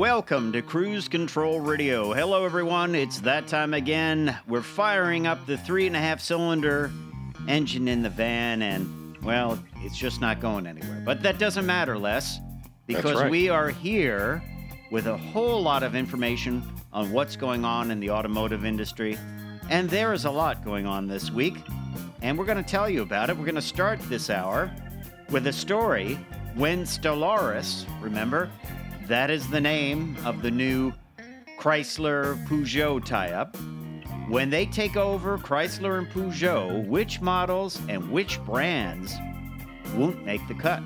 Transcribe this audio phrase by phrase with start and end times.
[0.00, 2.14] Welcome to Cruise Control Radio.
[2.14, 2.94] Hello, everyone.
[2.94, 4.34] It's that time again.
[4.48, 6.90] We're firing up the three and a half cylinder
[7.48, 11.02] engine in the van, and, well, it's just not going anywhere.
[11.04, 12.38] But that doesn't matter, Les,
[12.86, 13.30] because right.
[13.30, 14.42] we are here
[14.90, 16.62] with a whole lot of information
[16.94, 19.18] on what's going on in the automotive industry.
[19.68, 21.58] And there is a lot going on this week,
[22.22, 23.36] and we're going to tell you about it.
[23.36, 24.74] We're going to start this hour
[25.28, 26.14] with a story
[26.54, 28.50] when Stellaris, remember,
[29.10, 30.92] that is the name of the new
[31.58, 33.56] Chrysler Peugeot tie up.
[34.28, 39.16] When they take over Chrysler and Peugeot, which models and which brands
[39.96, 40.84] won't make the cut?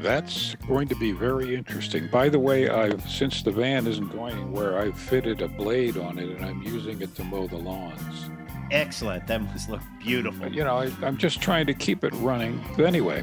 [0.00, 2.08] That's going to be very interesting.
[2.08, 6.18] By the way, I've since the van isn't going anywhere, I've fitted a blade on
[6.18, 8.30] it and I'm using it to mow the lawns.
[8.72, 9.28] Excellent.
[9.28, 10.52] That must look beautiful.
[10.52, 12.64] You know, I, I'm just trying to keep it running.
[12.76, 13.22] But anyway,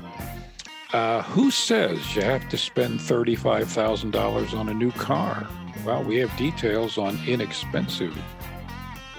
[0.94, 5.48] uh, who says you have to spend $35,000 on a new car?
[5.86, 8.18] Well, we have details on inexpensive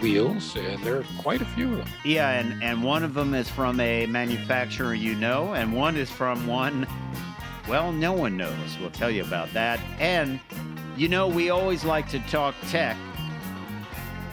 [0.00, 1.88] wheels, and there are quite a few of them.
[2.04, 6.10] Yeah, and, and one of them is from a manufacturer you know, and one is
[6.10, 6.86] from one,
[7.68, 8.78] well, no one knows.
[8.80, 9.80] We'll tell you about that.
[9.98, 10.40] And,
[10.96, 12.96] you know, we always like to talk tech.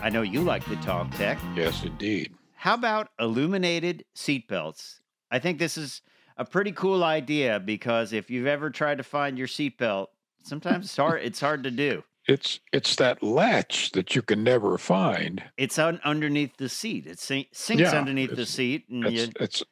[0.02, 1.40] I know you like to talk tech.
[1.56, 2.34] Yes, indeed.
[2.56, 5.00] How about illuminated seatbelts?
[5.32, 6.02] I think this is
[6.40, 10.08] a pretty cool idea because if you've ever tried to find your seatbelt,
[10.44, 12.04] sometimes it's hard, it's hard to do.
[12.28, 15.44] It's it's that latch that you can never find.
[15.58, 17.06] It's un- underneath the seat.
[17.08, 19.64] It sink- sinks Yeah, underneath the seat, and That's you, that's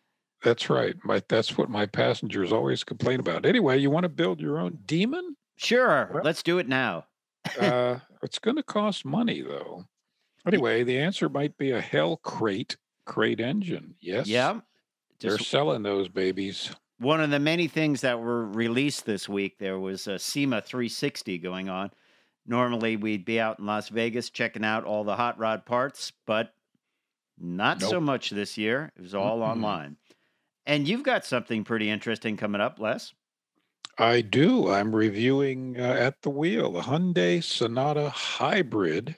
[0.43, 0.95] that's right.
[1.03, 3.45] My that's what my passengers always complain about.
[3.45, 5.35] Anyway, you want to build your own demon?
[5.57, 7.05] sure, Well- let's do it now.
[7.59, 9.85] Uh, it's going to cost money though.
[10.45, 12.75] Anyway, the answer might be a Hellcrate
[13.05, 13.95] crate engine.
[13.99, 14.27] Yes.
[14.27, 14.59] Yeah,
[15.19, 16.69] They're selling those babies.
[16.99, 19.57] one of the many things that were released this week.
[19.59, 21.91] There was a SEMA 360 going on.
[22.45, 26.53] Normally, we'd be out in Las Vegas checking out all the hot rod parts, but
[27.37, 28.91] not so much this year.
[28.95, 29.51] It was all Mm-mm.
[29.51, 29.97] online.
[30.65, 33.13] And you've got something pretty interesting coming up, Les.
[33.97, 34.69] I do.
[34.71, 39.15] I'm reviewing uh, at the wheel the Hyundai Sonata Hybrid,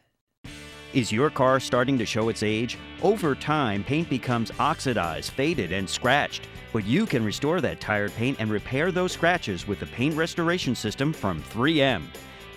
[0.94, 2.78] Is your car starting to show its age?
[3.02, 6.48] Over time, paint becomes oxidized, faded, and scratched.
[6.72, 10.76] But you can restore that tired paint and repair those scratches with the paint restoration
[10.76, 12.04] system from 3M.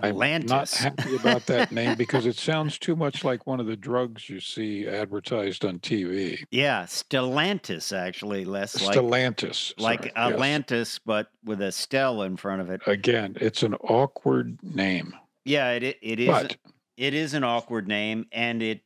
[0.00, 3.76] I'm not happy about that name because it sounds too much like one of the
[3.76, 6.42] drugs you see advertised on TV.
[6.50, 9.74] Yeah, Stellantis actually, less like Stellantis.
[9.78, 10.32] like sorry, yes.
[10.32, 12.80] Atlantis, but with a stell in front of it.
[12.86, 15.14] Again, it's an awkward name,
[15.44, 16.28] Yeah, it it is.
[16.28, 16.56] but
[16.96, 18.80] it is an awkward name, and it,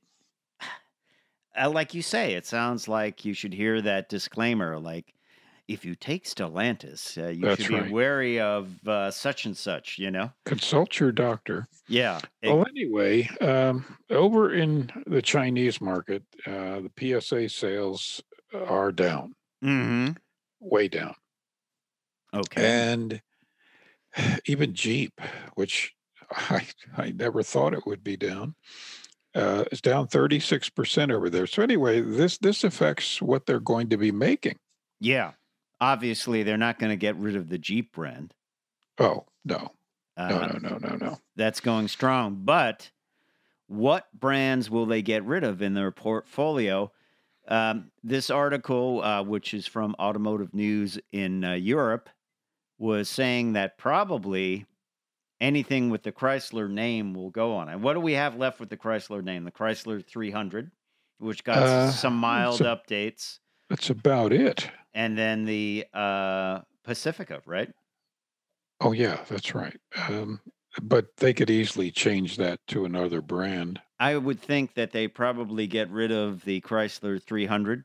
[1.59, 4.79] uh, like you say, it sounds like you should hear that disclaimer.
[4.79, 5.15] Like,
[5.69, 7.91] if you take Stellantis, uh, you That's should be right.
[7.91, 9.99] wary of uh, such and such.
[9.99, 10.31] You know?
[10.45, 11.67] consult your doctor.
[11.89, 12.21] Yeah.
[12.43, 18.23] it- Well, anyway, um, over in the Chinese market, uh, the PSA sales
[18.55, 19.35] are down,
[19.65, 20.17] mhm.
[20.61, 21.15] way down.
[22.35, 22.65] Okay.
[22.65, 23.21] and
[24.47, 25.21] even Jeep,
[25.55, 25.93] which
[26.31, 26.67] I
[26.97, 28.55] I never thought it would be down,
[29.35, 31.47] uh, is down thirty six percent over there.
[31.47, 34.59] So anyway, this this affects what they're going to be making.
[35.01, 35.33] yeah.
[35.81, 38.35] Obviously, they're not going to get rid of the Jeep brand.
[38.99, 39.73] Oh no,
[40.17, 41.19] Uh, no, no, no, no, no.
[41.37, 42.41] That's going strong.
[42.45, 42.91] But
[43.67, 46.91] what brands will they get rid of in their portfolio?
[47.49, 52.09] Um, this article, uh, which is from Automotive News in uh, Europe,
[52.79, 54.67] was saying that probably
[55.41, 58.71] anything with the Chrysler name will go on And What do we have left with
[58.71, 59.45] the Chrysler name?
[59.45, 60.71] The Chrysler 300,
[61.19, 64.71] which got Uh, some mild a- updates, That's about it.
[64.95, 67.71] and then the uh, Pacifica, right?
[68.81, 69.77] Oh yeah, that's right.
[70.09, 70.41] Um,
[70.83, 73.81] but they could easily change that to another brand.
[73.99, 77.85] I would think that they probably get rid of the Chrysler 300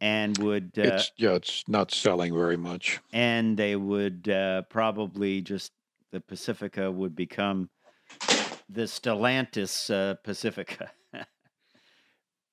[0.00, 3.00] and would uh, it's yeah, it's not selling very much.
[3.12, 5.72] and they would uh, probably just
[6.12, 7.68] the Pacifica would become
[8.68, 10.90] the Stellantis uh, Pacifica.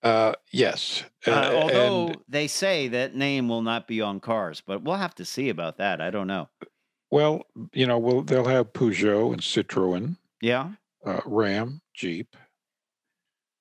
[0.04, 4.62] Uh, yes, Uh, uh, although and, they say that name will not be on cars,
[4.66, 6.02] but we'll have to see about that.
[6.02, 6.50] I don't know.
[7.12, 7.44] well,
[7.74, 10.18] you know, well, they'll have Peugeot and Citroen.
[10.42, 10.72] Yeah.
[11.06, 12.36] uh, Ram, Jeep.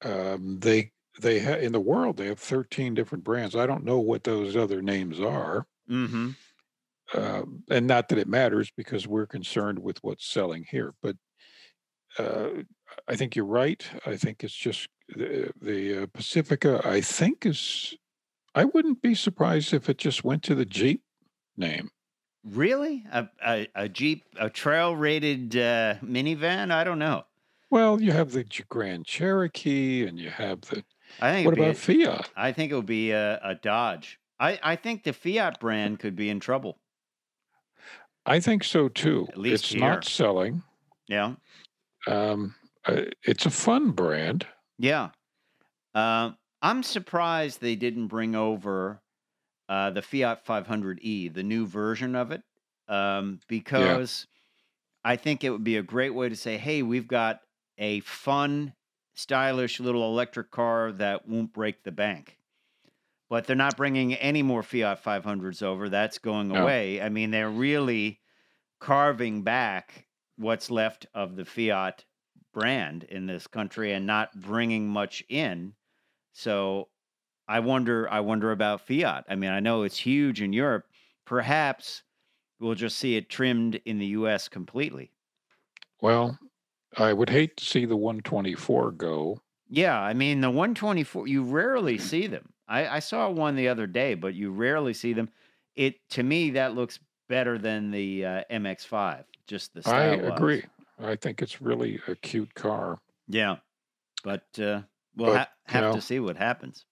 [0.02, 3.54] Um, they they ha- in the world they have 13 different brands.
[3.54, 6.30] I don't know what those other names are, Mm-hmm.
[7.12, 10.94] uh, and not that it matters because we're concerned with what's selling here.
[11.02, 11.16] But
[12.18, 12.62] uh,
[13.06, 13.84] I think you're right.
[14.06, 16.80] I think it's just the, the uh, Pacifica.
[16.84, 17.94] I think is.
[18.54, 21.02] I wouldn't be surprised if it just went to the Jeep
[21.56, 21.90] name.
[22.44, 23.04] Really?
[23.12, 26.72] A, a, a Jeep, a trail rated uh, minivan?
[26.72, 27.24] I don't know.
[27.70, 30.82] Well, you have the Grand Cherokee, and you have the.
[31.20, 32.30] I think What about Fiat?
[32.36, 34.18] I think it would be a, a Dodge.
[34.38, 36.78] I, I think the Fiat brand could be in trouble.
[38.26, 39.26] I think so too.
[39.30, 39.80] At least it's here.
[39.80, 40.62] not selling.
[41.08, 41.34] Yeah.
[42.06, 42.54] Um,
[42.86, 44.46] uh, it's a fun brand.
[44.80, 45.10] Yeah.
[45.94, 49.02] Um, I'm surprised they didn't bring over
[49.68, 52.42] uh, the Fiat 500e, the new version of it,
[52.88, 54.26] um, because
[55.04, 57.40] I think it would be a great way to say, hey, we've got
[57.78, 58.74] a fun,
[59.14, 62.38] stylish little electric car that won't break the bank.
[63.28, 65.88] But they're not bringing any more Fiat 500s over.
[65.88, 66.62] That's going No.
[66.62, 67.00] away.
[67.00, 68.20] I mean, they're really
[68.80, 72.04] carving back what's left of the Fiat
[72.52, 75.74] brand in this country and not bringing much in.
[76.32, 76.88] So
[77.48, 79.24] I wonder I wonder about Fiat.
[79.28, 80.86] I mean, I know it's huge in Europe.
[81.24, 82.02] Perhaps
[82.60, 85.10] we'll just see it trimmed in the US completely.
[86.00, 86.38] Well,
[86.96, 89.40] I would hate to see the 124 go.
[89.68, 92.52] Yeah, I mean the 124 you rarely see them.
[92.68, 95.30] I, I saw one the other day, but you rarely see them.
[95.76, 99.24] It to me that looks better than the uh, MX5.
[99.46, 100.64] Just the I agree.
[101.02, 102.98] I think it's really a cute car.
[103.28, 103.56] Yeah,
[104.24, 104.82] but uh,
[105.16, 106.84] we'll But, ha- have know- to see what happens.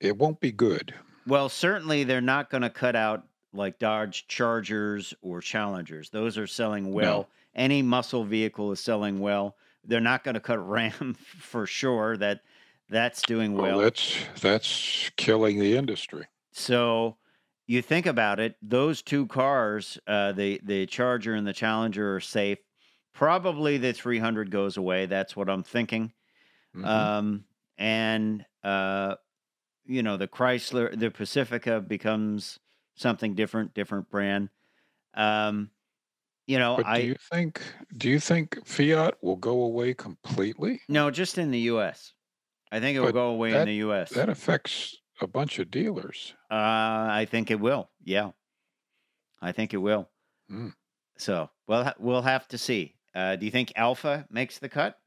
[0.00, 0.94] It won't be good.
[1.26, 6.10] Well, certainly they're not going to cut out like Dodge Chargers or Challengers.
[6.10, 7.28] Those are selling well.
[7.54, 9.56] Any muscle vehicle is selling well.
[9.84, 12.16] They're not going to cut Ram for sure.
[12.18, 12.40] That
[12.90, 13.78] that's doing Well, well.
[13.80, 16.26] that's that's killing the industry.
[16.52, 17.16] So
[17.66, 22.20] you think about it; those two cars, uh, the the Charger and the Challenger, are
[22.20, 22.58] safe.
[23.12, 25.06] Probably the 300 goes away.
[25.06, 26.12] That's what I'm thinking.
[26.74, 26.84] Mhm.
[26.86, 27.44] Um,
[27.78, 29.16] and uh,
[29.86, 32.58] you know, the Chrysler, the Pacifica becomes
[32.96, 34.50] something different, different brand.
[35.14, 35.70] Um,
[36.46, 37.62] you know, but I do you think
[37.96, 40.80] do you think Fiat will go away completely?
[40.88, 42.12] no, just in the U.S.
[42.70, 44.10] I think it will go away in the U.S.
[44.10, 46.34] That affects a bunch of dealers.
[46.50, 47.90] Uh, I think it will.
[48.04, 48.30] Yeah,
[49.40, 50.08] I think it will.
[50.50, 50.72] Mm.
[51.18, 52.94] So, well, we'll have to see.
[53.14, 54.98] Uh, do you think Alfa makes the cut?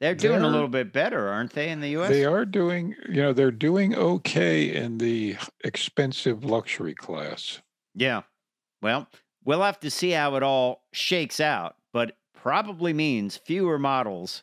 [0.00, 2.10] They're doing a They're- little bit better, aren't they, in the U.S.?
[2.10, 7.60] They are doing, you know, they're doing okay in the expensive luxury class.
[7.94, 8.22] Yeah.
[8.82, 9.08] Well,
[9.44, 14.42] we'll have to see how it all shakes out, but probably means fewer models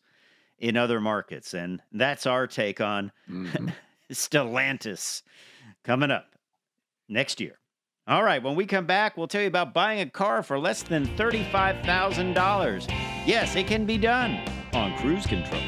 [0.61, 1.53] in other markets.
[1.53, 3.73] And that's our take on Mhm.
[4.11, 5.23] Stellantis
[5.83, 6.27] coming up
[7.09, 7.57] next year.
[8.07, 10.83] All right, when we come back, we'll tell you about buying a car for less
[10.83, 12.87] than $35,000.
[13.25, 14.39] Yes, it can be done
[14.73, 15.61] on cruise control.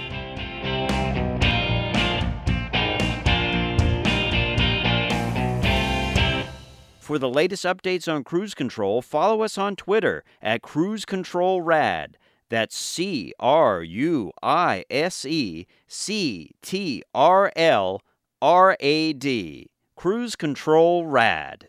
[7.00, 12.18] For the latest updates on cruise control, follow us on Twitter at Cruise Control Rad.
[12.50, 18.02] That's C R U I S E C T R L
[18.42, 19.70] R A D.
[19.96, 21.68] Cruise Control Rad.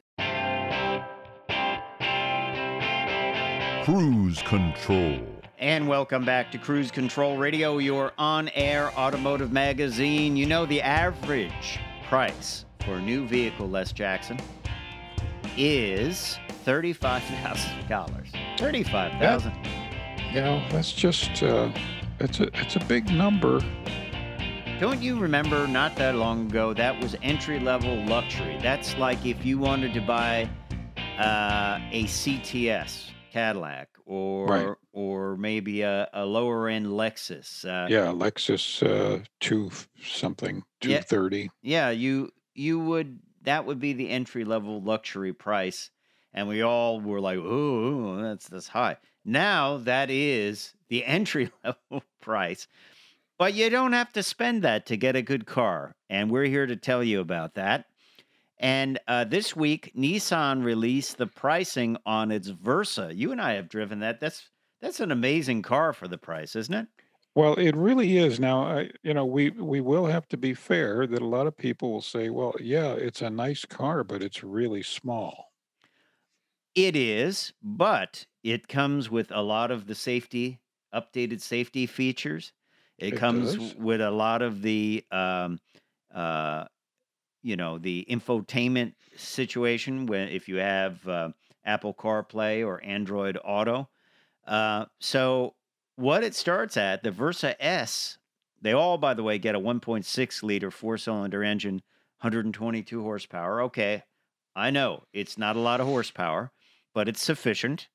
[3.85, 5.21] Cruise control.
[5.59, 10.37] And welcome back to Cruise Control Radio, your on air automotive magazine.
[10.37, 11.79] You know, the average
[12.09, 14.39] price for a new vehicle, Les Jackson,
[15.57, 18.59] is $35,000.
[18.59, 19.53] 35000
[20.35, 21.71] You know, that's just, uh,
[22.19, 23.61] it's a, it's a big number.
[24.81, 28.59] Don't you remember not that long ago that was entry level luxury?
[28.61, 30.51] That's like if you wanted to buy
[31.21, 34.77] uh, a CTS Cadillac or Right.
[34.93, 37.65] or maybe a, a lower end Lexus.
[37.65, 39.71] Uh, Yeah, Lexus, uh, two
[40.03, 41.49] something, 230.
[41.63, 45.91] yeah, you you would that would be the entry level luxury price,
[46.33, 52.05] and we all were like, "Ooh, that's that's high." Now that is the entry level
[52.21, 52.67] price,
[53.39, 56.67] but you don't have to spend that to get a good car, and we're here
[56.67, 57.87] to tell you about that.
[58.59, 63.11] And uh, this week, Nissan released the pricing on its Versa.
[63.13, 64.21] You and I have driven that.
[64.21, 64.49] That's
[64.81, 66.87] that's an amazing car for the price, isn't it?
[67.35, 68.39] Well, it really is.
[68.39, 71.57] Now, I, you know, we we will have to be fair that a lot of
[71.57, 75.51] people will say, well, yeah, it's a nice car, but it's really small.
[76.77, 80.61] It is, but it comes with a lot of the safety,
[80.95, 82.53] updated safety features.
[82.99, 83.75] It, It comes does.
[83.75, 85.59] with a lot of the, um,
[86.15, 86.67] uh,
[87.43, 91.31] you know, the infotainment situation when if you have uh,
[91.65, 93.89] Apple CarPlay or Android Auto.
[94.47, 95.55] Uh, so
[95.97, 98.19] what it starts at, the Versa S,
[98.61, 101.83] they all, by the way, get a 1.6 liter four cylinder engine,
[102.21, 103.63] 122 horsepower.
[103.63, 104.03] Okay,
[104.55, 106.53] I know it's not a lot of horsepower,
[106.95, 107.89] but it's sufficient.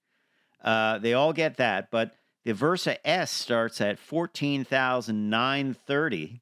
[0.63, 2.13] Uh, they all get that, but
[2.45, 6.41] the Versa S starts at 14,930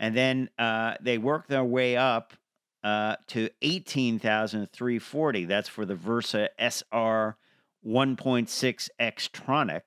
[0.00, 2.32] and then uh, they work their way up
[2.82, 5.44] uh, to 18,340.
[5.44, 7.36] That's for the Versa SR
[7.86, 9.82] 1.6 Xtronic.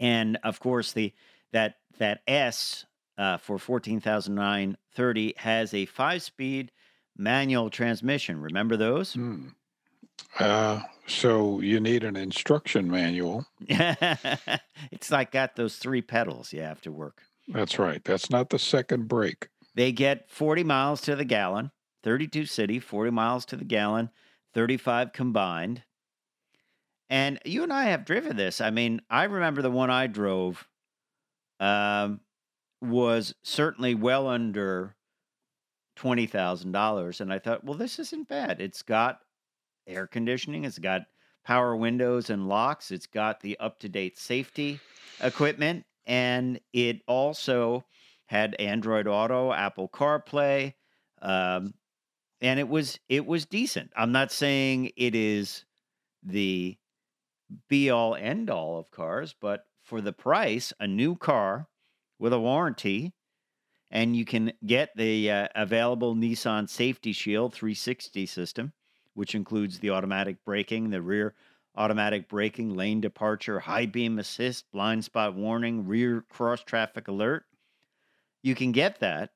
[0.00, 1.14] And of course, the
[1.52, 2.84] that that S
[3.16, 6.72] uh, for 14,930 has a five-speed
[7.16, 8.40] manual transmission.
[8.40, 9.14] Remember those?
[9.14, 9.50] Hmm.
[10.38, 13.46] Uh, so you need an instruction manual.
[13.60, 17.22] it's like got those three pedals you have to work.
[17.48, 18.02] That's right.
[18.04, 19.48] That's not the second brake.
[19.74, 21.70] They get 40 miles to the gallon,
[22.02, 24.10] 32 city, 40 miles to the gallon,
[24.54, 25.82] 35 combined.
[27.10, 28.60] And you and I have driven this.
[28.60, 30.66] I mean, I remember the one I drove
[31.60, 32.20] um,
[32.80, 34.96] was certainly well under
[35.98, 37.20] $20,000.
[37.20, 38.60] And I thought, well, this isn't bad.
[38.60, 39.20] It's got
[39.86, 41.02] air conditioning, it's got
[41.44, 44.80] power windows and locks, it's got the up to date safety
[45.22, 47.84] equipment, and it also
[48.26, 50.74] had Android Auto, Apple CarPlay,
[51.22, 51.74] um,
[52.40, 53.90] and it was it was decent.
[53.96, 55.64] I'm not saying it is
[56.22, 56.76] the
[57.68, 61.68] be all end all of cars, but for the price, a new car
[62.18, 63.12] with a warranty,
[63.90, 68.72] and you can get the uh, available Nissan Safety Shield 360 system,
[69.14, 71.34] which includes the automatic braking, the rear
[71.76, 77.46] automatic braking, lane departure, high beam assist, blind spot warning, rear cross traffic alert.
[78.42, 79.32] You can get that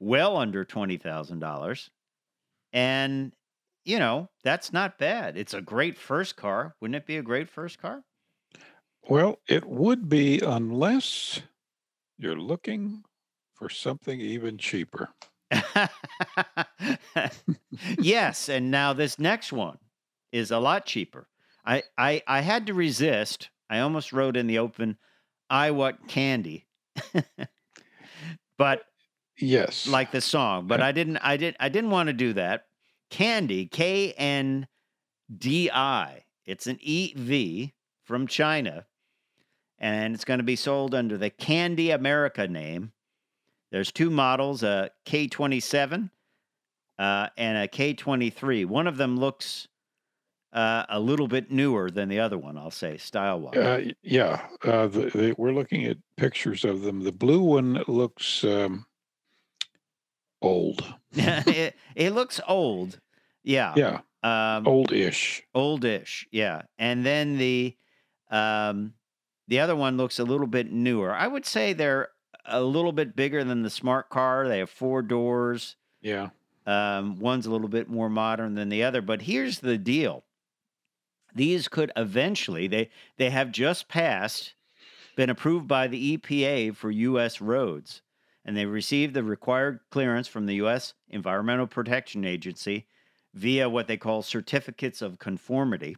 [0.00, 1.90] well under $20,000.
[2.72, 3.34] And,
[3.84, 5.36] you know, that's not bad.
[5.36, 6.76] It's a great first car.
[6.80, 8.04] Wouldn't it be a great first car?
[9.02, 11.42] Well, it would be unless
[12.18, 13.04] you're looking
[13.54, 15.14] for something even cheaper.
[17.98, 19.78] yes, and now this next one
[20.32, 21.28] is a lot cheaper.
[21.64, 23.50] I, I I had to resist.
[23.68, 24.96] I almost wrote in the open,
[25.48, 26.66] "I want candy,"
[28.58, 28.82] but
[29.38, 29.86] Yes.
[29.86, 30.66] like the song.
[30.66, 30.82] But Yeah.
[30.86, 31.16] I didn't.
[31.18, 31.56] I didn't.
[31.60, 32.66] I didn't want to do that.
[33.10, 34.66] Candy, K N
[35.36, 36.24] D I.
[36.46, 38.86] It's an E V from China,
[39.78, 42.92] and it's going to be sold under the Kandi America name.
[43.70, 46.10] There's two models, a K27
[46.98, 48.66] uh, and a K23.
[48.66, 49.68] One of them looks
[50.52, 53.56] uh, a little bit newer than the other one, I'll say, style wise.
[53.56, 57.00] Uh, yeah, uh, the, the, we're looking at pictures of them.
[57.04, 58.86] The blue one looks um,
[60.42, 60.84] old.
[61.12, 62.98] it, it looks old.
[63.44, 63.74] Yeah.
[63.76, 65.42] Yeah, Um, old-ish.
[65.54, 66.26] oldish.
[66.32, 66.62] Yeah.
[66.78, 67.76] And then the
[68.30, 68.94] um,
[69.48, 71.12] the other one looks a little bit newer.
[71.12, 72.10] I would say they're
[72.44, 74.48] a little bit bigger than the smart car.
[74.48, 75.76] They have four doors.
[76.00, 76.30] Yeah.
[76.66, 79.02] Um, one's a little bit more modern than the other.
[79.02, 80.24] But here's the deal:
[81.34, 84.54] these could eventually they they have just passed,
[85.16, 87.40] been approved by the EPA for U.S.
[87.40, 88.02] roads,
[88.44, 90.94] and they received the required clearance from the U.S.
[91.08, 92.86] Environmental Protection Agency
[93.34, 95.96] via what they call certificates of conformity.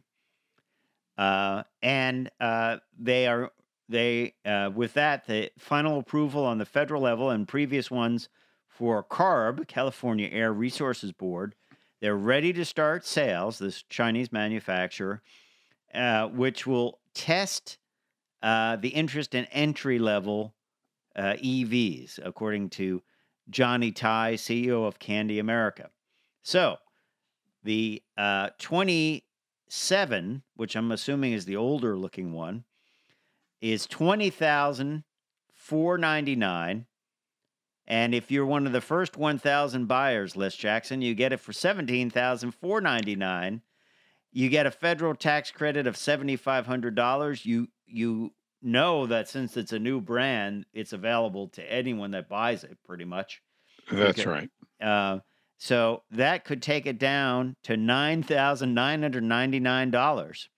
[1.16, 3.52] Uh, and uh, they are
[3.88, 8.28] they uh, with that the final approval on the federal level and previous ones
[8.68, 11.54] for CARB, California Air Resources Board.
[12.00, 13.58] They're ready to start sales.
[13.58, 15.22] This Chinese manufacturer,
[15.94, 17.78] uh, which will test
[18.42, 20.54] uh, the interest in entry level
[21.14, 23.02] uh, EVs, according to
[23.50, 25.90] Johnny Tai, CEO of Kandi America.
[26.42, 26.78] So
[27.62, 32.64] the uh, 27, which I'm assuming is the older looking one,
[33.62, 35.04] is twenty thousand
[35.54, 36.84] four ninety nine.
[37.86, 41.52] And if you're one of the first 1,000 buyers, Les Jackson, you get it for
[41.52, 43.60] 17499
[44.30, 47.44] You get a federal tax credit of $7,500.
[47.44, 48.30] You, you
[48.62, 53.04] know that since it's a new brand, it's available to anyone that buys it, pretty
[53.04, 53.42] much.
[53.90, 54.48] That's right.
[54.80, 55.18] Uh,
[55.58, 60.48] so that could take it down to $9,999.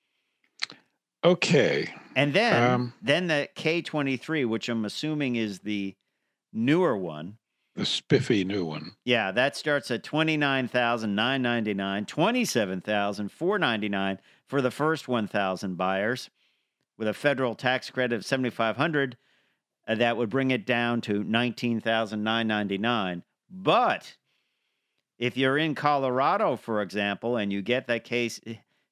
[1.24, 1.92] Okay.
[2.16, 5.96] And then Um, then the K twenty three, which I'm assuming is the
[6.52, 7.38] newer one.
[7.74, 8.92] The spiffy new one.
[9.04, 13.88] Yeah, that starts at twenty nine thousand nine ninety nine, twenty seven thousand four ninety
[13.88, 16.30] nine for the first one thousand buyers,
[16.96, 19.16] with a federal tax credit of seventy five hundred.
[19.88, 23.24] Uh, that would bring it down to nineteen thousand nine ninety nine.
[23.50, 24.16] But
[25.18, 28.40] if you're in Colorado, for example, and you get that case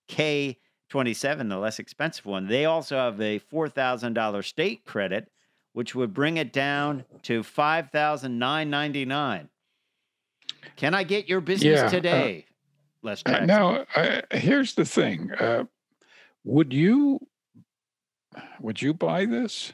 [0.08, 0.58] K
[0.92, 5.32] twenty seven, the less expensive one, they also have a four thousand dollar state credit,
[5.72, 9.48] which would bring it down to five thousand nine ninety nine.
[10.76, 12.44] Can I get your business Yeah, uh, today?
[13.02, 15.32] Les Uh, now, uh, here's the thing.
[15.32, 15.64] Uh,
[16.44, 17.26] would you
[18.60, 19.72] would you buy this?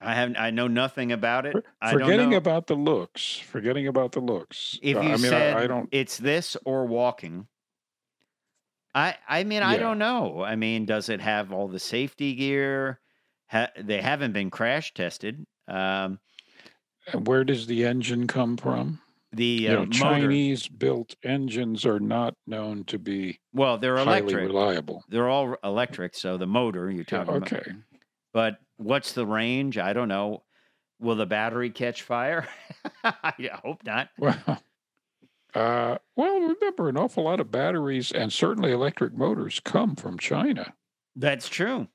[0.00, 1.52] I have I know nothing about it.
[1.52, 3.38] For- I don't forgetting about the looks.
[3.38, 4.78] Forgetting about the looks.
[4.82, 5.88] if uh, you I mean, said I, I don't.
[5.90, 7.48] it's this or walking.
[8.94, 10.42] I I mean I don't know.
[10.42, 13.00] I mean, does it have all the safety gear?
[13.50, 15.44] Ha- they haven't been crash tested.
[15.68, 16.20] Um,
[17.14, 19.00] Where does the engine come from?
[19.32, 24.48] the you uh, know, Chinese built engines are not known to be well, they're electric.
[24.48, 25.04] reliable.
[25.08, 26.16] They're all electric.
[26.16, 27.52] So the motor you're Yeah, talking about.
[27.52, 27.72] okay.
[28.32, 29.78] But what's the range?
[29.78, 30.42] I don't know.
[30.98, 32.48] Will the battery catch fire?
[33.04, 34.10] I hope not.
[34.18, 34.36] Well,
[35.54, 40.74] uh, well, remember, an awful lot of batteries and certainly electric motors come from China.
[41.16, 41.88] That's true.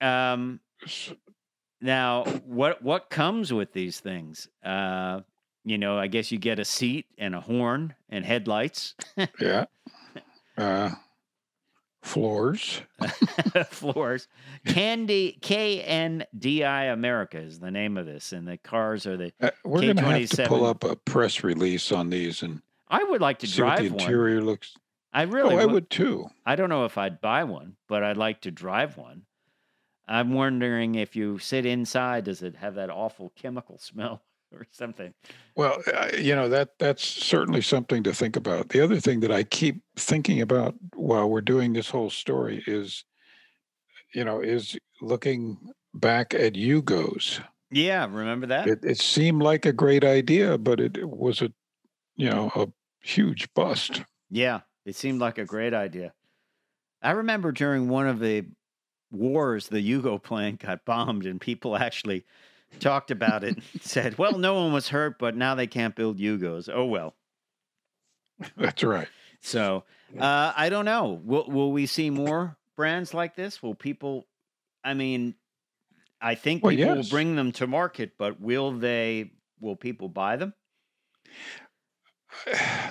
[0.00, 0.60] Um,
[1.80, 4.48] now, what what comes with these things?
[4.64, 5.20] Uh,
[5.64, 8.94] you know, I guess you get a seat and a horn and headlights,
[9.40, 9.64] Yeah.
[10.56, 10.90] Uh,
[12.04, 12.80] floors.
[13.70, 14.28] floors.
[14.66, 19.16] Kandi K N D I America is the name of this, and the cars are
[19.16, 19.32] the.
[19.40, 20.70] Uh, we're going to have to pull K27.
[20.70, 23.92] up a press release on these and I would like to see what the drive
[23.92, 24.00] one.
[24.00, 24.74] interior looks.
[25.12, 25.90] I really oh, I would.
[25.90, 26.26] too.
[26.44, 29.22] I don't know if I'd buy one, but I'd like to drive one.
[30.06, 35.14] I'm wondering if you sit inside, does it have that awful chemical smell or something?
[35.56, 38.70] Well, uh, you know that that's certainly something to think about.
[38.70, 43.04] The other thing that I keep thinking about while we're doing this whole story is,
[44.14, 45.58] you know, is looking
[45.94, 47.40] back at Yugos.
[47.70, 48.68] Yeah, remember that?
[48.68, 51.50] It, it seemed like a great idea, but it was a,
[52.16, 52.66] you know, a
[53.06, 54.02] huge bust.
[54.30, 56.12] Yeah, it seemed like a great idea.
[57.02, 58.46] I remember during one of the
[59.10, 62.24] wars, the Yugo plant got bombed, and people actually
[62.80, 66.18] talked about it and said, well, no one was hurt, but now they can't build
[66.18, 66.68] Yugos.
[66.72, 67.14] Oh, well.
[68.56, 69.08] That's right.
[69.40, 69.84] So
[70.18, 71.20] uh, I don't know.
[71.24, 73.62] Will, will we see more brands like this?
[73.62, 74.26] Will people,
[74.82, 75.34] I mean,
[76.20, 76.96] I think Well, people yes.
[76.96, 80.54] will bring them to market, but will they, will people buy them?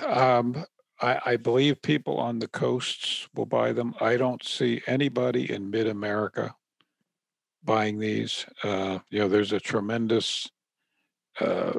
[0.06, 0.64] Um,
[1.00, 3.94] I, I believe people on the coasts will buy them.
[4.00, 6.54] I don't see anybody in mid America
[7.62, 8.46] buying these.
[8.62, 10.48] Uh, you know, there's a tremendous,
[11.40, 11.72] uh,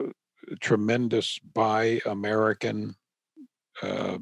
[0.60, 2.95] tremendous buy American
[3.82, 4.17] uh,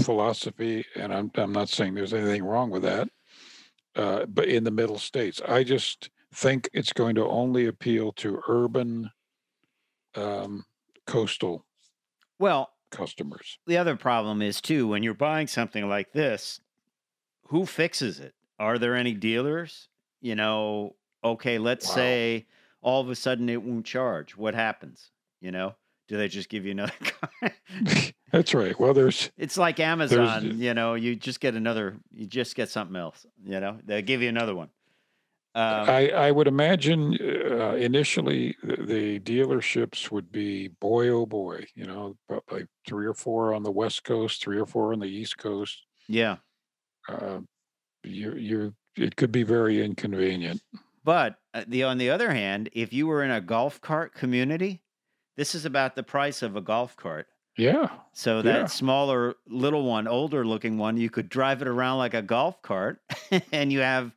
[0.00, 3.08] philosophy, and I'm I'm not saying there's anything wrong with that.
[3.94, 8.40] Uh, but in the middle states, I just think it's going to only appeal to
[8.48, 9.10] urban,
[10.14, 10.64] um,
[11.06, 11.64] coastal
[12.38, 13.58] Well, customers.
[13.66, 16.60] the other problem is too when you're buying something like this,
[17.48, 18.34] who fixes it?
[18.58, 19.88] Are there any dealers?
[20.20, 21.94] You know, okay, let's Wow.
[21.94, 22.46] say
[22.80, 24.36] all of a sudden it won't charge.
[24.36, 25.10] What happens?
[25.40, 25.74] You know,
[26.08, 27.50] do they just give you another car?
[28.32, 28.78] That's right.
[28.78, 32.96] Well, there's it's like Amazon, you know, you just get another, you just get something
[32.96, 34.68] else, you know, they give you another one.
[35.58, 41.84] Um, I, I would imagine uh, initially the, dealerships would be boy oh boy, you
[41.84, 42.16] know,
[42.50, 45.84] like three or four on the west coast, three or four on the east coast.
[46.08, 46.36] yeah.
[47.08, 47.40] Uh,
[48.04, 50.60] you you it could be very inconvenient.
[51.04, 54.82] But uh, the on the other hand, if you were in a golf cart community,
[55.36, 57.26] this is about the price of a golf cart.
[57.56, 58.66] Yeah, So that Yeah.
[58.66, 63.00] smaller little one, older looking one, you could drive it around like a golf cart
[63.52, 64.14] and you have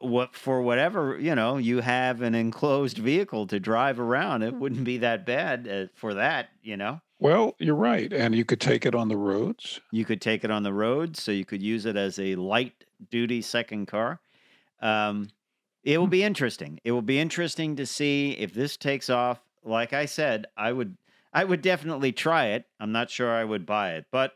[0.00, 4.42] what for whatever, you know, you have an enclosed vehicle to drive around.
[4.42, 7.00] It wouldn't be that bad uh, for that, you know.
[7.18, 9.80] well, you're right, and you could take it on the roads.
[9.90, 12.84] You could take it on the roads so you could use it as a light
[13.10, 14.20] duty second car.
[14.80, 15.28] Um,
[15.84, 16.80] it will be interesting.
[16.84, 19.40] It will be interesting to see if this takes off.
[19.64, 20.96] Like I said, I would
[21.32, 22.64] I would definitely try it.
[22.78, 24.06] I'm not sure I would buy it.
[24.10, 24.32] But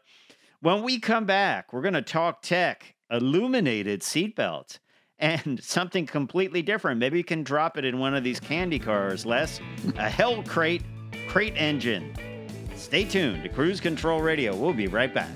[0.61, 4.79] when we come back, we're going to talk tech, illuminated seatbelts,
[5.25, 7.01] and something completely different.
[7.01, 9.59] Maybe you can drop it in one of these candy cars, Les.
[9.97, 10.83] A Hellcrate
[11.29, 12.15] crate engine.
[12.77, 14.55] Stay tuned to Cruise Control Radio.
[14.55, 15.35] We'll be right back.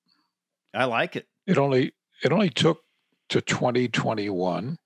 [0.74, 1.28] I like it.
[1.48, 2.84] It only it only took
[3.30, 4.78] to 2021,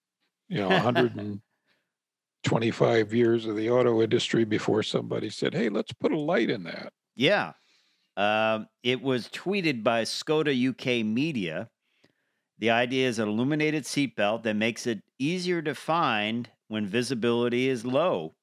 [0.48, 6.20] you know, 125 years of the auto industry before somebody said, "Hey, let's put a
[6.20, 7.54] light in that." Yeah.
[8.18, 11.70] Um, it was tweeted by Skoda UK Media.
[12.58, 17.86] The idea is an illuminated seatbelt that makes it easier to find when visibility is
[17.86, 18.36] low.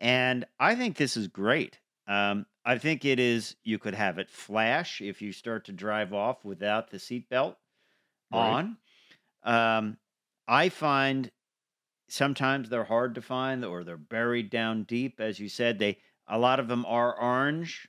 [0.00, 1.78] And I think this is great.
[2.06, 6.12] Um, I think it is, you could have it flash if you start to drive
[6.12, 7.56] off without the seatbelt
[8.30, 8.50] Right.
[8.50, 8.76] on.
[9.42, 9.98] Um,
[10.46, 11.30] I find
[12.08, 15.20] sometimes they're hard to find or they're buried down deep.
[15.20, 17.88] As you said, they a lot of them are orange,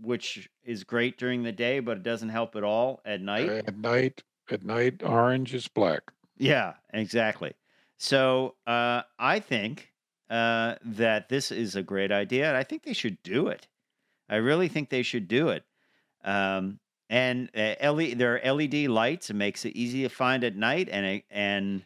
[0.00, 3.48] which is great during the day, but it doesn't help at all at night.
[3.48, 6.12] At night, at night, orange is black.
[6.36, 7.54] Yeah, exactly.
[7.96, 9.92] So uh, I think
[10.30, 13.66] uh, that this is a great idea, and I think they should do it.
[14.28, 15.64] I really think they should do it.
[16.24, 16.78] Um,
[17.10, 19.30] and uh, LED, there are LED lights.
[19.30, 21.84] It makes it easy to find at night, and it, and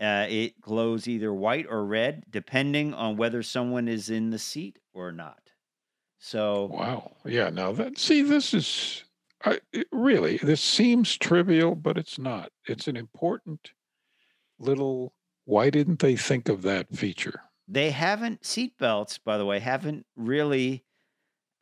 [0.00, 4.78] uh, it glows either white or red, depending on whether someone is in the seat
[4.92, 5.49] or not.
[6.20, 7.16] So Wow.
[7.24, 7.50] Yeah.
[7.50, 9.04] Now that see, this is
[9.44, 12.52] I, really this seems trivial, but it's not.
[12.66, 13.72] It's an important
[14.58, 15.14] little.
[15.46, 17.42] Why didn't they think of that feature?
[17.66, 20.84] they haven't seatbelts, by the way, haven't really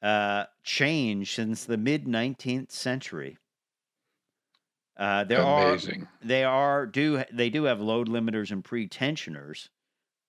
[0.02, 3.36] uh, changed since the mid 19th century.
[4.96, 6.08] Uh, there are Amazing.
[6.22, 9.70] they are do they do have load limiters and pre-tensioners.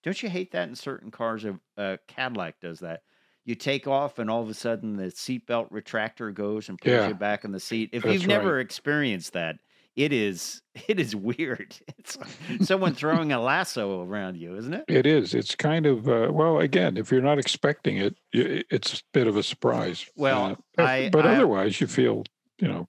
[0.04, 1.44] Don't you hate that in certain cars?
[1.46, 3.02] A uh, Cadillac does that.
[3.50, 7.08] You take off, and all of a sudden the seatbelt retractor goes and pulls Yeah.
[7.08, 7.90] you back in the seat.
[7.94, 9.56] If That's you've never experienced that,
[9.96, 11.76] it is it is weird.
[11.98, 14.86] It's like someone throwing a lasso around you, isn't it?
[14.88, 15.34] It is.
[15.34, 16.60] It's kind of uh, well.
[16.60, 20.06] Again, if you're not expecting it, it's a bit of a surprise.
[20.16, 22.26] Well, Uh, but- I- but I- otherwise, you feel
[22.60, 22.88] you know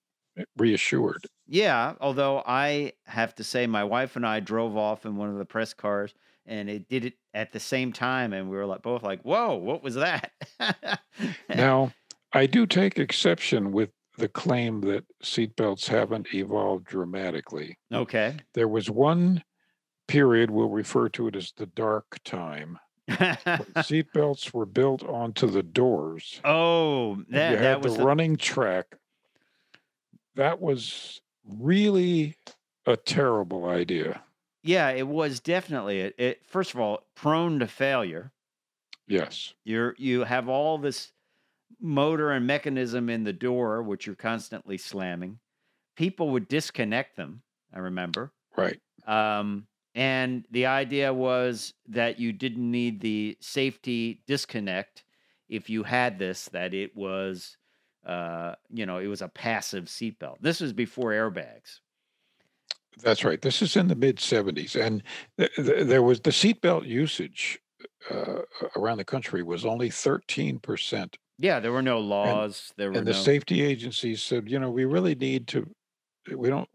[0.59, 1.25] reassured.
[1.49, 5.37] Yeah, although I have to say, my wife and I drove off in one of
[5.39, 6.15] the press cars,
[6.47, 9.57] and it did it at the same time, and we were like both like, "Whoa,
[9.57, 10.31] what was that?"
[11.49, 11.93] Now,
[12.33, 17.79] I do take exception with the claim that seatbelts haven't evolved dramatically.
[17.93, 18.37] okay.
[18.55, 19.43] There was one
[20.09, 22.79] period we'll refer to it as the dark time.
[23.11, 26.41] seatbelts were built onto the doors.
[26.45, 28.87] oh, that you that had was the the, running track.
[30.37, 32.37] That was really
[32.87, 34.23] a terrible idea.
[34.63, 36.47] Yeah, it was definitely it, it.
[36.47, 38.33] First of all, prone to failure.
[39.07, 39.55] Yes.
[39.65, 41.13] You're you have all this
[41.81, 45.39] motor and mechanism in the door, which you're constantly slamming.
[45.97, 47.43] People would disconnect them.
[47.73, 48.33] I remember.
[48.57, 48.81] Right.
[49.07, 55.05] Um, and the idea was that you didn't need the safety disconnect
[55.49, 57.57] if you had this, that it was,
[58.07, 60.37] uh, you know, it was a passive seatbelt.
[60.41, 61.81] This was before airbags.
[63.03, 63.41] That's right.
[63.41, 64.75] This is in the mid 70s.
[64.81, 65.03] And
[65.39, 67.59] th- th- there was the seatbelt usage
[68.11, 68.41] uh,
[68.77, 71.15] around the country was only 13%.
[71.39, 72.73] Yeah, there were no laws.
[72.77, 73.19] there were And the no.
[73.19, 75.67] safety agencies said, you know, we really need to,
[76.37, 76.69] we don't,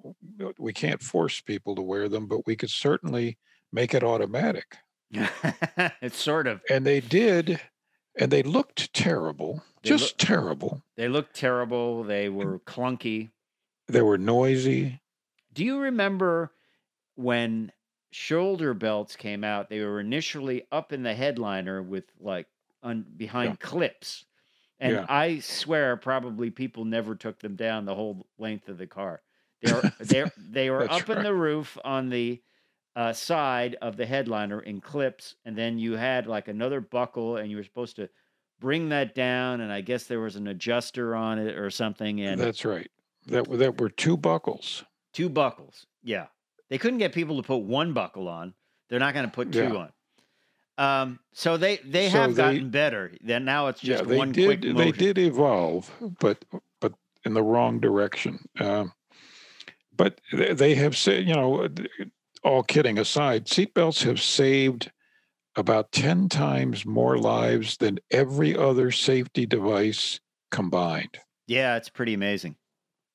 [0.58, 3.38] we can't force people to wear them, but we could certainly
[3.71, 4.78] make it automatic.
[6.01, 6.62] it's sort of.
[6.69, 7.60] And they did.
[8.17, 10.82] And they looked terrible, They just look- terrible.
[10.95, 12.04] They looked terrible.
[12.04, 13.30] They were clunky.
[13.88, 15.01] They were noisy.
[15.55, 16.51] Do you remember
[17.15, 17.71] when
[18.11, 19.69] shoulder belts came out?
[19.69, 22.47] They were initially up in the headliner with like
[22.83, 24.25] un, behind clips.
[24.79, 25.05] And Yeah.
[25.07, 29.21] I swear probably people never took them down the whole length of the car.
[29.61, 32.41] They were they they were up in the roof on the
[32.97, 37.49] uh, side of the headliner in clips, and then you had like another buckle, and
[37.49, 38.09] you were supposed to
[38.59, 39.61] bring that down.
[39.61, 42.91] And I guess there was an adjuster on it or something, and That's right.
[43.27, 44.83] That were that were two buckles.
[45.15, 45.86] Two buckles.
[46.04, 46.28] Yeah.
[46.69, 48.54] They couldn't get people to put one buckle on.
[48.89, 49.88] They're not going to put two Yeah.
[49.88, 49.91] on.
[50.78, 53.13] Um, so they they So have they- gotten better.
[53.21, 54.62] Then now it's just yeah, they one did.
[54.62, 56.43] quick They did evolve, but
[56.82, 58.39] but in the wrong direction.
[58.60, 58.91] Um,
[59.95, 61.69] but they, they have said, you know,
[62.43, 64.91] all kidding aside, seatbelts have saved
[65.56, 70.19] about ten times more lives than every other safety device
[70.51, 71.17] combined.
[71.47, 72.58] Yeah, it's pretty amazing.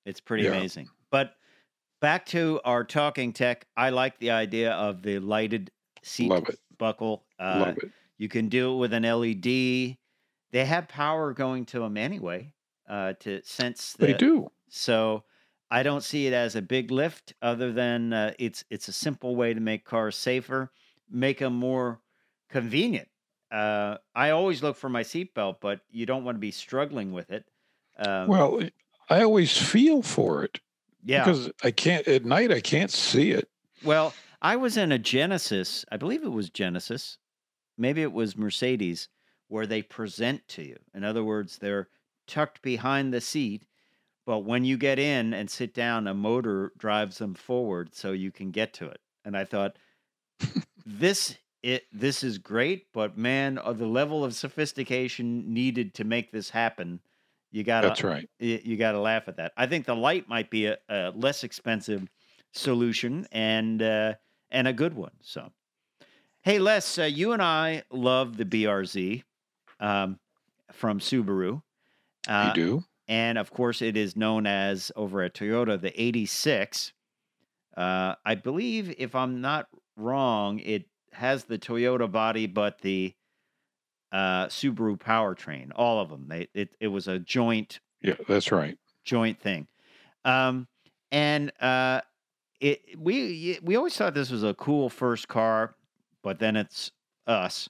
[0.07, 0.53] It's pretty Yeah.
[0.53, 0.89] amazing.
[2.01, 3.67] Back to our talking tech.
[3.77, 5.71] I like the idea of the lighted
[6.03, 6.59] seat Love it.
[6.79, 7.25] buckle.
[7.39, 7.91] Uh, Love it.
[8.17, 9.97] You can do it with an LED.
[10.53, 12.53] They have power going to them anyway
[12.89, 14.51] uh, to sense the, They do.
[14.69, 15.25] So
[15.71, 19.37] I don't see it as a big lift, other than uh, it's it's a simple
[19.37, 20.73] way to make cars safer,
[21.11, 22.01] make them more
[22.49, 23.09] convenient.
[23.53, 27.31] Uh, I always look for my seatbelt, but you don't want to be struggling with
[27.31, 27.45] it.
[27.99, 28.61] Um, Well,
[29.09, 30.61] I always feel for it
[31.05, 31.25] yeah.
[31.25, 32.53] because I can't at night.
[32.53, 33.49] I can't see it.
[33.85, 35.85] Well, I was in a Genesis.
[35.91, 37.19] I believe it was Genesis.
[37.77, 39.09] Maybe it was Mercedes,
[39.49, 40.77] where they present to you.
[40.95, 41.89] In other words, they're
[42.27, 43.67] tucked behind the seat,
[44.27, 48.31] but when you get in and sit down, a motor drives them forward so you
[48.31, 49.01] can get to it.
[49.25, 49.77] And I thought,
[50.87, 56.33] this it this is great, but man, uh, the level of sophistication needed to make
[56.33, 57.01] this happen,
[57.51, 58.29] you gotta That's right.
[58.41, 59.53] y- you got to laugh at that.
[59.57, 62.09] I think the light might be a, a less expensive
[62.53, 64.15] solution and uh,
[64.51, 65.13] and a good one.
[65.21, 65.51] So,
[66.43, 69.23] hey Les, uh, you and I love the BRZ
[69.81, 70.19] um,
[70.73, 71.63] from Subaru,
[72.29, 72.85] uh, you do.
[73.09, 76.93] and of course it is known as over at Toyota the 86.
[77.77, 83.15] Uh, I believe, if I'm not wrong, it has the Toyota body, but the
[84.13, 85.71] uh, Subaru powertrain.
[85.75, 86.27] All of them.
[86.29, 88.79] They it, it was a joint Yeah, that's right.
[89.05, 89.67] joint thing.
[90.25, 90.67] Um,
[91.13, 92.01] and uh,
[92.61, 95.75] it we we always thought this was a cool first car,
[96.23, 96.91] but then it's
[97.27, 97.69] us.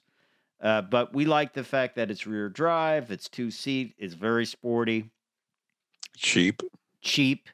[0.61, 4.45] Uh, but we like the fact that it's rear drive, it's two seat, it's very
[4.45, 5.09] sporty,
[6.15, 6.61] Cheap.
[7.01, 7.49] cheap,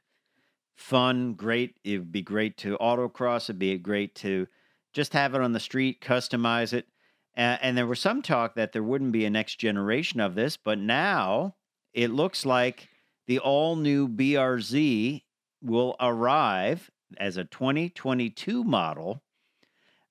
[0.76, 1.78] fun, great.
[1.86, 3.46] It would be great to autocross.
[3.46, 4.46] It'd be great to
[4.94, 6.88] just have it on the street, customize it.
[7.38, 10.58] Uh, and there was some talk that there wouldn't be a next generation of this,
[10.58, 11.56] but now
[11.94, 12.90] it looks like
[13.28, 15.22] the all new BRZ
[15.62, 19.22] will arrive as a 2022 model.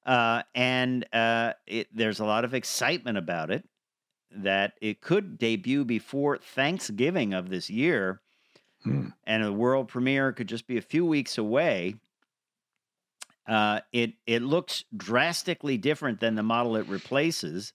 [0.04, 3.68] Uh, and uh, it, there's a lot of excitement about it
[4.30, 8.20] that it could debut before Thanksgiving of this year.
[8.84, 9.08] Hmm.
[9.26, 11.96] And a world premiere could just be a few weeks away.
[13.46, 17.72] Uh, it it looks drastically different than the model it replaces.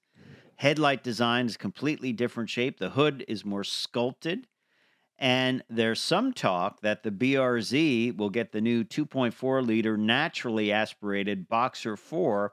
[0.56, 2.78] Headlight design is completely different shape.
[2.78, 4.48] The hood is more sculpted.
[5.18, 11.48] And there's some talk that the BRZ will get the new 2.4 liter naturally aspirated
[11.48, 12.52] Boxer 4,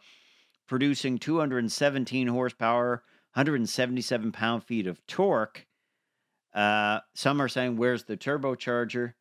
[0.66, 3.02] producing 217 horsepower,
[3.33, 5.66] 177 pound feet of torque.
[6.54, 9.14] Uh, some are saying, Where's the turbocharger?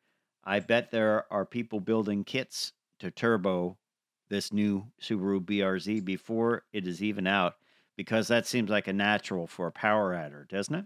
[0.44, 3.78] I bet there are people building kits to turbo
[4.30, 7.56] this new Subaru BRZ before it is even out
[7.96, 10.86] because that seems like a natural for a power adder, doesn't it?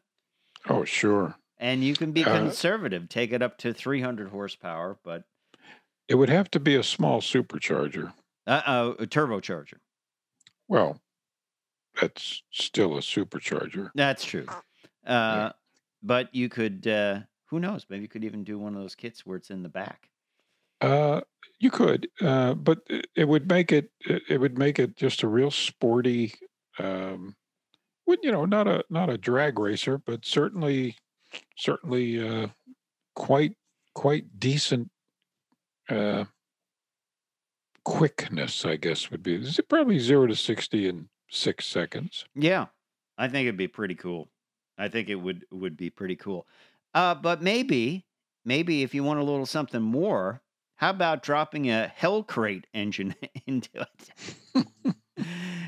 [0.69, 1.35] Oh, sure.
[1.57, 5.25] And you can be Uh, conservative, take it up to 300 horsepower, but
[6.07, 8.13] It would have to be a small supercharger.
[8.47, 9.79] uh oh, a turbocharger.
[10.67, 11.01] Well,
[11.99, 13.91] that's still a supercharger.
[13.95, 14.47] That's true.
[15.05, 15.51] Uh,
[16.03, 17.85] But you could, uh, who knows?
[17.89, 20.10] Maybe you could even do one of those kits where it's in the back.
[20.81, 21.21] Uh,
[21.59, 22.79] you could, uh, but
[23.15, 26.33] it, would make it it would make it just a real sporty,
[26.79, 27.35] um,
[28.07, 30.97] would you know, not a not a drag racer, but certainly
[31.57, 32.47] certainly uh,
[33.15, 33.55] quite
[33.95, 34.91] quite decent
[35.89, 36.25] uh,
[37.85, 38.65] quickness.
[38.65, 42.25] I guess would be probably zero to sixty in six seconds.
[42.35, 42.67] Yeah,
[43.17, 44.29] I think it'd be pretty cool.
[44.77, 46.47] I think it would would be pretty cool.
[46.93, 48.05] Uh, but maybe,
[48.43, 50.41] maybe if you want a little something more,
[50.81, 53.13] how about dropping a Hellcrate engine
[53.45, 53.69] into
[54.55, 54.65] it?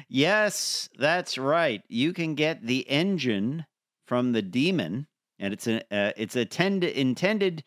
[0.10, 1.84] yes, that's right.
[1.88, 3.68] You can get the engine
[4.08, 5.06] from the Demon,
[5.38, 7.64] and it's a uh, it's attend- intended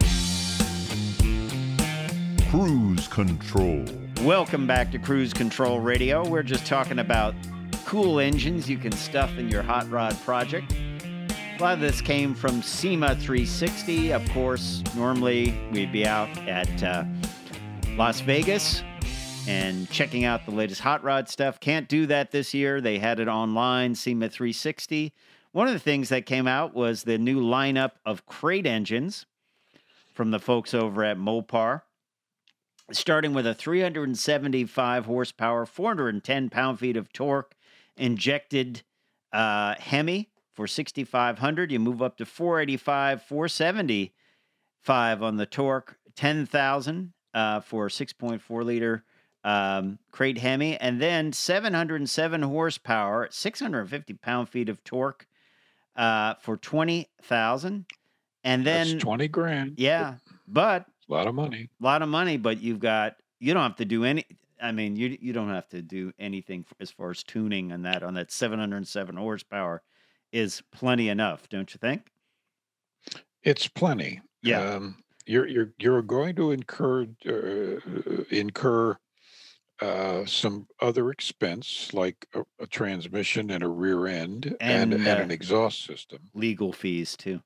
[2.51, 3.85] Cruise Control.
[4.23, 6.27] Welcome back to Cruise Control Radio.
[6.27, 7.35] We're just talking about
[7.87, 10.75] cool engines you can stuff in your hot rod project.
[11.31, 14.13] A lot of this came from SEMA 360.
[14.13, 17.05] Of course, normally we'd be out at uh,
[17.91, 18.83] Las Vegas
[19.47, 21.61] and checking out the latest hot rod stuff.
[21.61, 22.81] Can't do that this year.
[22.81, 25.13] They had it online, SEMA 360.
[25.53, 29.27] One of the things that came out was the new lineup of crate engines
[30.13, 31.83] from the folks over at Mopar
[32.93, 37.56] starting with a 375 horsepower, 410 pound feet of torque,
[37.97, 38.83] injected
[39.33, 41.73] uh, Hemi for 6,500.
[41.73, 49.05] You move up to 485, 475 on the torque, 10,000 uh, for 6.4 liter
[49.45, 55.27] um, crate Hemi, and then 707 horsepower, 650 pound feet of torque
[55.95, 57.87] uh, for 20,000.
[58.43, 59.75] And then, That's twenty grand.
[59.77, 60.15] yeah,
[60.47, 61.69] but a lot of money.
[61.81, 64.25] a lot of money, but you've got you don't have to do any.
[64.61, 68.03] I mean, you you don't have to do anything as far as tuning and that
[68.03, 69.83] on that 707 horsepower
[70.33, 72.03] is plenty enough, don't you think?
[73.43, 74.21] It's plenty.
[74.43, 74.61] Yeah.
[74.61, 74.97] Um,
[75.27, 78.99] you're you're you're going to incur uh, incur
[79.81, 85.07] uh, some other expense like a, a transmission and a rear end and, And, and,
[85.07, 87.41] uh, an exhaust system Legal fees too.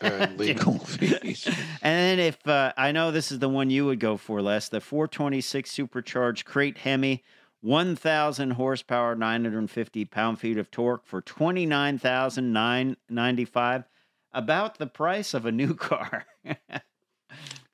[0.00, 1.46] And legal fees.
[1.82, 4.68] And then if uh, I know this is the one you would go for, Les,
[4.68, 7.22] the 426 supercharged crate Hemi,
[7.60, 13.84] 1,000 horsepower, 950 pound feet of torque for 29,995,
[14.32, 16.24] about the price of a new car.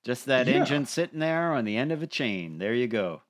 [0.05, 0.55] Just that Yeah.
[0.57, 2.59] engine sitting there on the end of a chain.
[2.59, 3.23] There you go.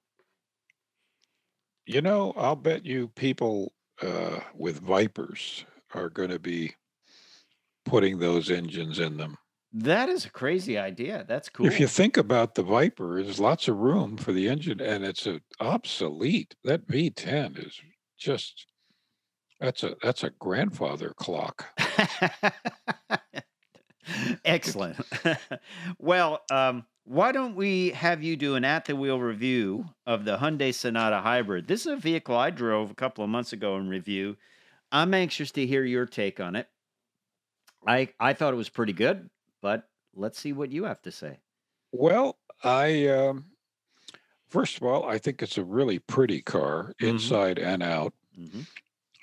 [1.87, 3.73] You know, I'll bet you people
[4.03, 5.65] uh, with Vipers
[5.95, 6.75] are going to be
[7.89, 9.37] putting those engines in them.
[9.73, 11.25] That is a crazy idea.
[11.29, 11.67] That's cool.
[11.67, 15.27] If you think about the Viper, there's lots of room for the engine, and it's
[15.27, 16.55] a obsolete.
[16.65, 17.79] That V10 is
[18.19, 18.67] just
[19.61, 21.67] that's a that's a grandfather clock.
[24.45, 24.97] Excellent.
[25.99, 30.39] well, um, why don't we have you do an at the wheel review of the
[30.39, 31.67] Hyundai Sonata Hybrid?
[31.67, 34.37] This is a vehicle I drove a couple of months ago in review.
[34.93, 36.69] I'm anxious to hear your take on it.
[37.87, 39.29] I I thought it was pretty good,
[39.63, 41.39] but let's see what you have to say.
[41.93, 43.47] Well, I um,
[44.49, 47.09] first of all, I think it's a really pretty car, Mhm.
[47.09, 48.13] inside and out.
[48.39, 48.67] Mhm.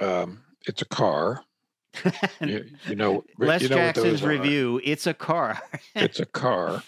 [0.01, 1.43] Um, it's a car.
[2.41, 4.27] You, you know, Les you know Jackson's those are.
[4.29, 4.81] review.
[4.83, 5.61] It's a car.
[5.95, 6.83] it's a car.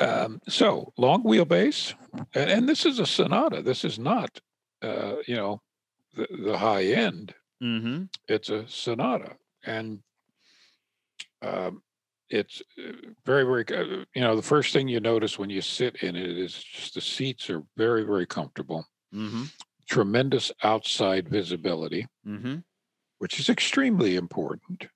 [0.00, 1.94] Um, so long wheelbase,
[2.34, 3.62] and, and this is a Sonata.
[3.62, 4.40] This is not,
[4.82, 5.62] uh, you know,
[6.14, 7.34] the, the high end.
[7.62, 8.04] mm-hmm.
[8.28, 10.00] It's a Sonata, and
[11.42, 11.82] um,
[12.28, 12.92] it's uh,
[13.24, 13.64] very, very.
[13.68, 16.94] uh, You know, the first thing you notice when you sit in it is just
[16.94, 18.84] the seats are very, very comfortable.
[19.14, 19.44] Mm-hmm.
[19.88, 22.56] Tremendous outside visibility, Mm-hmm.
[23.18, 24.88] which is extremely important.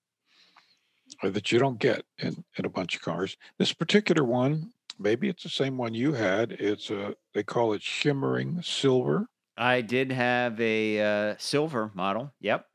[1.23, 3.37] uh, That you don't get in, in a bunch of cars.
[3.59, 6.53] This particular one, maybe it's the same one you had.
[6.53, 12.33] It's a they call it shimmering silver, I did have a uh, silver model.
[12.41, 12.67] Yep.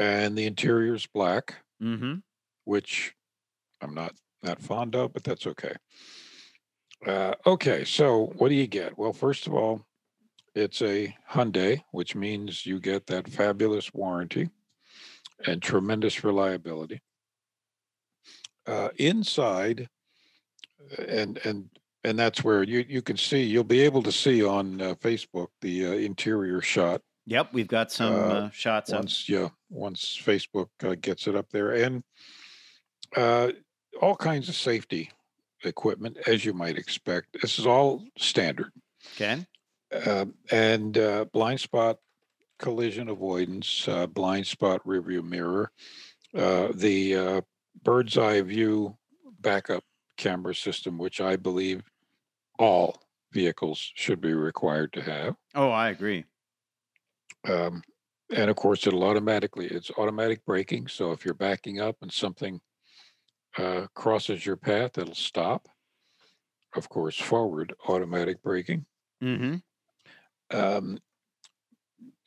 [0.00, 1.54] and the interior's black.
[1.82, 2.14] Mm-hmm.
[2.64, 3.14] Which
[3.80, 4.12] I'm not
[4.42, 5.74] that fond of, but that's okay.
[7.06, 8.96] Uh, okay, so what do you get?
[8.96, 9.84] Well, first of all,
[10.54, 14.48] it's a Hyundai, which means you get that fabulous warranty
[15.46, 17.02] and tremendous reliability.
[18.66, 19.88] Uh, inside,
[21.06, 21.68] and and
[22.04, 25.48] and that's where you you can see you'll be able to see on uh, Facebook
[25.60, 27.54] the uh, interior shot Yep.
[27.54, 29.00] We've got some Uh, uh, shots up.
[29.00, 32.02] once yeah once facebook uh, gets it up there and
[33.16, 33.50] uh
[34.00, 35.10] all kinds of safety
[35.64, 38.70] equipment as you might expect this is all standard
[39.14, 39.44] Okay.
[40.06, 41.98] uh, and uh, blind spot
[42.58, 45.70] collision avoidance uh, blind spot rear view mirror
[46.34, 47.40] uh, the uh,
[47.82, 48.96] bird's eye view
[49.40, 49.82] backup
[50.16, 51.82] camera system which i believe
[52.58, 53.00] all
[53.32, 56.24] vehicles should be required to have Oh, I agree.
[57.48, 57.82] um,
[58.34, 62.60] and of course it'll automatically it's automatic braking so if you're backing up and something
[63.58, 65.68] uh, crosses your path it'll stop
[66.76, 68.84] of course forward automatic braking
[69.22, 69.56] Mm-hmm.
[70.56, 70.98] um,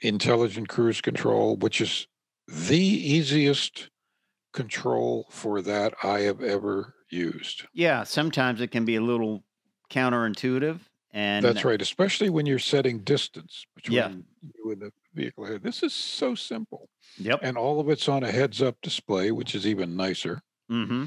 [0.02, 2.08] intelligent cruise control which is
[2.48, 3.90] the easiest
[4.54, 8.04] control for that i have ever used Yeah.
[8.04, 9.44] Sometimes it can be a little
[9.90, 10.80] counterintuitive,
[11.12, 14.12] and that's right especially when you're setting distance between Yeah.
[14.42, 17.40] you and the vehicle this is so simple Yep.
[17.44, 20.42] and all of it's on a heads up display which is even nicer
[20.72, 21.06] Mm-hmm.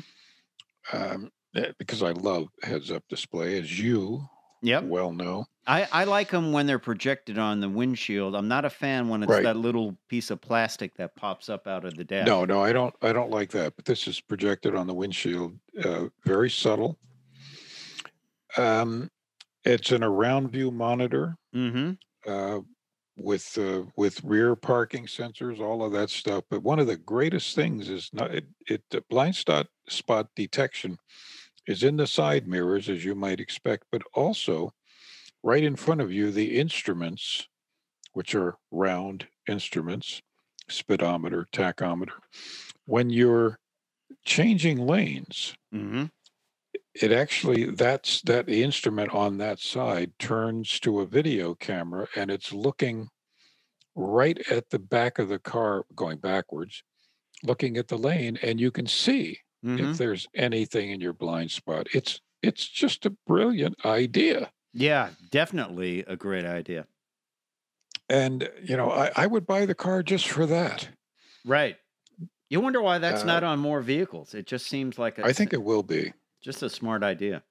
[0.97, 4.29] um, eh, because I love heads up display, as you
[4.63, 4.85] Yep.
[4.85, 5.47] well know.
[5.67, 8.35] I, I like them when they're projected on the windshield.
[8.35, 9.43] I'm not a fan when it's Right.
[9.45, 12.27] that little piece of plastic that pops up out of the dash.
[12.27, 12.95] No, no, I don't.
[13.03, 13.75] I don't like that.
[13.77, 16.99] But this is projected on the windshield, uh, very subtle.
[18.57, 19.11] Um,
[19.65, 21.93] it's an around view monitor Mm-hmm.
[22.31, 22.61] uh,
[23.23, 26.45] with uh, with rear parking sensors, all of that stuff.
[26.51, 28.47] But one of the greatest things is not it.
[28.67, 30.99] it the blind spot spot detection
[31.67, 34.73] is in the side mirrors, as you might expect, but also
[35.43, 37.47] right in front of you, the instruments,
[38.13, 40.21] which are round instruments,
[40.69, 42.19] speedometer, tachometer.
[42.87, 43.59] When you're
[44.25, 46.07] changing lanes, Mm-hmm.
[46.95, 52.53] It actually that's that instrument on that side turns to a video camera and it's
[52.53, 53.09] looking
[53.95, 56.83] right at the back of the car going backwards
[57.43, 59.91] looking at the lane and you can see Mm-hmm.
[59.91, 66.01] if there's anything in your blind spot it's it's just a brilliant idea Yeah, definitely
[66.07, 66.87] a great idea.
[68.09, 70.89] and you know i, I would buy the car just for that
[71.45, 71.77] Right.
[72.49, 74.35] You wonder why that's Uh, not on more vehicles.
[74.35, 76.13] It just seems like a, I think it will be.
[76.43, 77.43] Just a smart idea.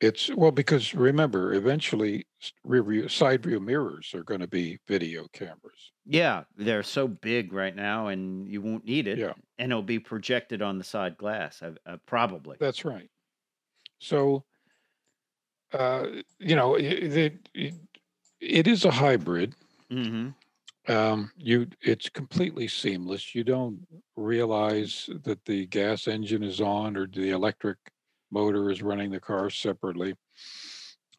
[0.00, 2.26] It's well because remember, eventually
[2.64, 5.92] rear view, side view mirrors are going to be video cameras.
[6.04, 9.18] Yeah, they're so big right now, and you won't need it.
[9.18, 9.32] Yeah.
[9.58, 12.56] and it'll be projected on the side glass, uh, uh, probably.
[12.58, 13.08] That's right.
[14.00, 14.44] So,
[15.72, 16.06] uh,
[16.38, 17.74] you know, it, it,
[18.40, 19.54] it, is a hybrid.
[19.90, 20.30] hmm
[20.88, 23.34] Um, you, it's completely seamless.
[23.34, 27.78] You don't realize that the gas engine is on or the electric
[28.34, 30.14] motor is running the car separately.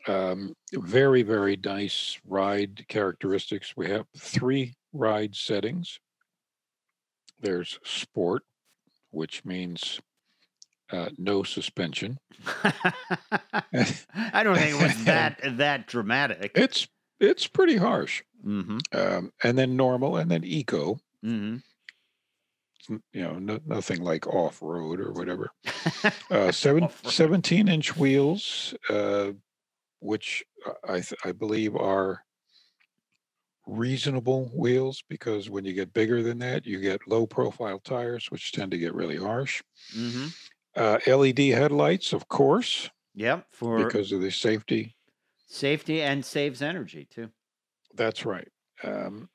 [0.07, 3.74] Um, very, very nice ride characteristics.
[3.76, 5.99] We have three ride settings.
[7.39, 8.43] There's sport,
[9.09, 9.99] which means
[10.91, 12.18] uh, no suspension.
[13.74, 16.51] I don't think it was that that dramatic.
[16.55, 16.88] It's
[17.20, 18.22] it's pretty harsh.
[18.43, 20.99] hmm Um, and then normal, and then eco.
[21.24, 21.63] hmm n-
[22.89, 25.49] You know, no, nothing like off road or whatever.
[26.31, 29.33] Uh, seven, 17 inch wheels, uh,
[29.99, 30.43] which
[30.88, 32.23] I th- I believe are
[33.67, 38.51] reasonable wheels because when you get bigger than that, you get low profile tires, which
[38.51, 39.61] tend to get really harsh.
[39.91, 40.27] hmm
[40.75, 44.95] Uh, LED headlights, of course, Yep, for because of the safety.
[45.47, 47.31] safety and saves energy too.
[47.93, 48.51] That's right.
[48.83, 49.29] Um,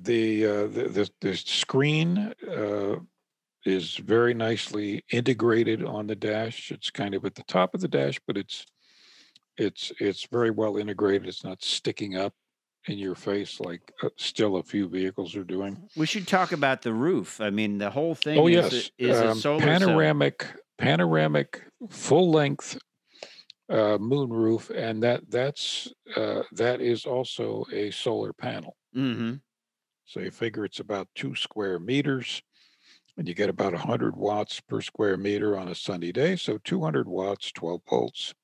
[0.00, 2.96] the, uh, the the the screen uh,
[3.64, 6.70] is very nicely integrated on the dash.
[6.70, 8.64] It's kind of at the top of the dash, but it's
[9.56, 11.28] it's it's very well integrated.
[11.28, 12.34] It's not sticking up
[12.88, 15.88] in your face like uh, still a few vehicles are doing.
[15.96, 17.40] We should talk about the roof.
[17.40, 19.68] I mean, the whole thing Oh is, yes, a, is a um, solar cell.
[19.68, 20.46] panoramic
[20.78, 22.78] panoramic full length
[23.68, 28.76] uh, moon roof, and that that's uh, that is also a solar panel.
[28.94, 29.34] hmm
[30.06, 32.42] So you figure it's about two square meters,
[33.16, 36.36] and you get about 100 watts per square meter on a sunny day.
[36.36, 38.34] So 200 watts, 12 volts,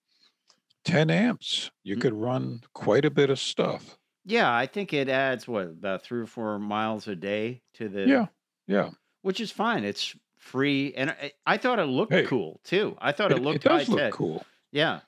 [0.84, 1.70] 10 amps.
[1.84, 1.98] You Mm.
[1.98, 3.98] could run quite a bit of stuff.
[4.24, 8.18] Yeah, I think it adds what about three or four miles a day to the
[8.18, 8.28] Yeah,
[8.66, 8.90] yeah.
[9.22, 9.84] which is fine.
[9.84, 12.96] It's free, and I, I thought it looked Hey, cool too.
[13.00, 14.46] I thought it, It, looked it does look cool.
[14.72, 15.02] Yeah,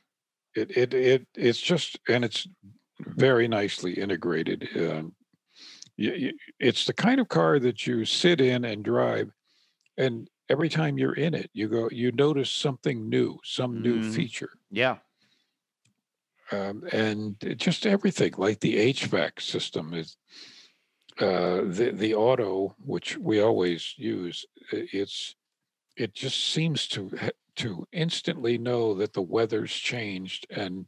[0.54, 2.46] It, it it it's just and it's
[3.00, 4.68] very nicely integrated.
[4.76, 5.16] Um,
[5.96, 9.30] it's the kind of car that you sit in and drive,
[9.96, 14.14] and every time you're in it, you go you notice something new, some new Mhm.
[14.14, 14.50] feature.
[14.70, 14.98] yeah.
[16.52, 20.16] um, and just everything like the HVAC system is
[21.18, 24.44] uh, the the auto, which we always use.
[24.72, 25.34] It's
[25.96, 27.10] it just seems to
[27.56, 30.86] to instantly know that the weather's changed and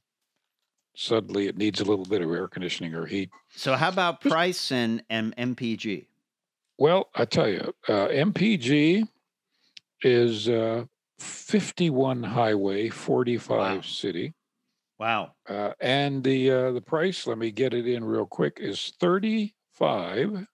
[0.96, 3.30] suddenly it needs a little bit of air conditioning or heat.
[3.54, 6.06] So how about price and, and MPG?
[6.78, 9.06] Well, I tell you, uh, MPG
[10.02, 10.84] is uh,
[11.18, 13.80] 51 highway, 45 Wow.
[13.82, 14.34] city.
[14.98, 15.32] Wow.
[15.48, 19.54] Uh, and the uh, the price, let me get it in real quick, is thirty
[19.74, 20.46] five,